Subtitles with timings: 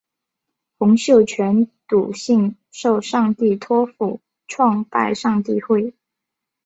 [0.79, 5.93] 洪秀全笃信受上帝托负创拜上帝会。